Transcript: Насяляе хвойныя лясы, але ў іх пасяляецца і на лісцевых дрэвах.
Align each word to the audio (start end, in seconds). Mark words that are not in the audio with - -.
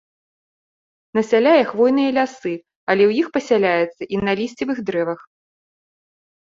Насяляе 1.17 1.59
хвойныя 1.71 2.11
лясы, 2.17 2.55
але 2.93 3.03
ў 3.09 3.25
іх 3.25 3.31
пасяляецца 3.37 4.01
і 4.17 4.27
на 4.31 4.37
лісцевых 4.43 4.77
дрэвах. 4.91 5.19